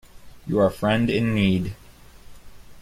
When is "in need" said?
1.11-1.75